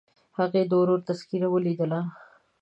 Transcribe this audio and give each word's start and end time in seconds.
هغې 0.37 0.61
د 0.67 0.71
ورور 0.81 0.99
تذکره 1.07 1.47
ولیدله. 1.51 2.01